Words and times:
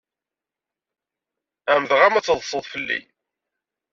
Ɛemmdeɣ-am 1.71 2.17
ad 2.17 2.23
teḍsed 2.25 2.65
fell-i. 2.73 2.99